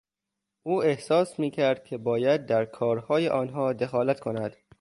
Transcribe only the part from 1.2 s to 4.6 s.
میکرد که باید در کارهای آنها دخالت کند.